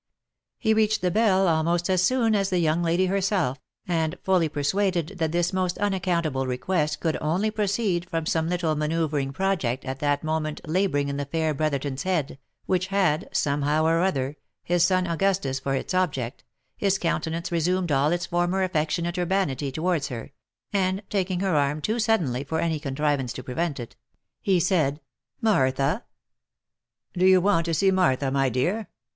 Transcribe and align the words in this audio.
He 0.57 0.73
reached 0.73 1.01
the 1.01 1.11
bell 1.11 1.47
almost 1.47 1.87
as 1.87 2.01
soon 2.01 2.33
as 2.33 2.49
the 2.49 2.57
young 2.57 2.81
lady 2.81 3.05
her 3.05 3.21
self, 3.21 3.59
and 3.87 4.17
fully 4.23 4.49
persuaded 4.49 5.09
that 5.19 5.31
this 5.31 5.53
most 5.53 5.77
unaccountable 5.77 6.47
request 6.47 6.99
could 6.99 7.19
only 7.21 7.51
proceed 7.51 8.09
from 8.09 8.25
some 8.25 8.49
little 8.49 8.73
manoeuvring 8.75 9.31
project 9.31 9.85
at 9.85 9.99
that 9.99 10.23
moment 10.23 10.59
labouring 10.65 11.07
in 11.07 11.17
the 11.17 11.25
fair 11.25 11.53
Brotherton's 11.53 12.01
head, 12.01 12.39
which 12.65 12.87
had, 12.87 13.29
somehow 13.31 13.85
or 13.85 14.01
other, 14.01 14.37
his 14.63 14.83
son 14.83 15.05
Augustus 15.05 15.59
for 15.59 15.75
its 15.75 15.93
object, 15.93 16.43
his 16.75 16.97
countenance 16.97 17.51
resumed 17.51 17.91
all 17.91 18.11
its 18.11 18.25
former 18.25 18.63
affectionate 18.63 19.19
urbanity 19.19 19.71
towards 19.71 20.07
her, 20.07 20.31
and 20.73 21.03
taking 21.11 21.41
her 21.41 21.53
hand 21.53 21.83
too 21.83 21.99
suddenly 21.99 22.43
for 22.43 22.59
any 22.59 22.79
contrivance 22.79 23.33
to 23.33 23.43
prevent 23.43 23.79
it, 23.79 23.95
he 24.41 24.59
said 24.59 24.99
—"Martha? 25.41 26.05
Do 27.13 27.27
you 27.27 27.39
want 27.39 27.65
to 27.65 27.75
see 27.75 27.91
Martha, 27.91 28.31
my 28.31 28.49
dear? 28.49 28.87